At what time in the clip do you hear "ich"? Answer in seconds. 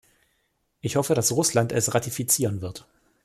0.79-0.95